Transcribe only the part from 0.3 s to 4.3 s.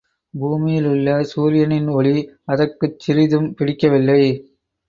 பூமியிலுள்ள சூரியனின் ஒளி அதற்குக் சிறிதும் பிடிக்கவில்லை!